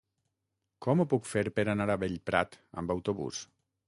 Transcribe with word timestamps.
Com 0.85 1.03
ho 1.03 1.05
puc 1.11 1.29
fer 1.33 1.43
per 1.59 1.65
anar 1.73 1.87
a 1.95 1.97
Bellprat 2.05 2.57
amb 2.83 2.95
autobús? 2.95 3.43